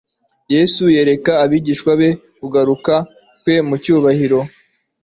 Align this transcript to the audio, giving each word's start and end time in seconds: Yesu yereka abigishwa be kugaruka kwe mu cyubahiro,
Yesu 0.53 0.83
yereka 0.95 1.31
abigishwa 1.43 1.91
be 1.99 2.09
kugaruka 2.39 2.93
kwe 3.41 3.55
mu 3.67 3.75
cyubahiro, 3.83 4.39